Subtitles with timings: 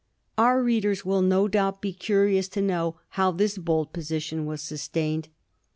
[0.35, 4.89] Our readers will, no doubt, be curious to know how this bold position was sus
[4.89, 5.27] tained.